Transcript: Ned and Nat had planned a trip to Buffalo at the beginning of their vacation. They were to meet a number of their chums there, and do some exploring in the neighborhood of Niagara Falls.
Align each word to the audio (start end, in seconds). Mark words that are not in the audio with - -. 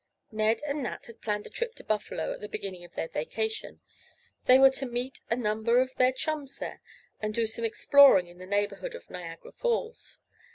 Ned 0.31 0.61
and 0.65 0.81
Nat 0.81 1.05
had 1.05 1.21
planned 1.21 1.45
a 1.45 1.51
trip 1.51 1.75
to 1.75 1.83
Buffalo 1.83 2.33
at 2.33 2.41
the 2.41 2.49
beginning 2.49 2.83
of 2.83 2.95
their 2.95 3.07
vacation. 3.07 3.81
They 4.45 4.57
were 4.57 4.71
to 4.71 4.87
meet 4.87 5.19
a 5.29 5.35
number 5.35 5.79
of 5.79 5.93
their 5.93 6.11
chums 6.11 6.57
there, 6.57 6.81
and 7.19 7.35
do 7.35 7.45
some 7.45 7.65
exploring 7.65 8.25
in 8.25 8.39
the 8.39 8.47
neighborhood 8.47 8.95
of 8.95 9.11
Niagara 9.11 9.51
Falls. 9.51 10.17